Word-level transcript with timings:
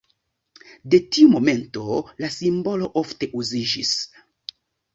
De 0.93 0.99
tiu 1.17 1.29
momento 1.33 1.85
la 2.25 2.31
simbolo 2.37 2.91
ofte 3.05 3.31
uziĝis. 3.43 3.95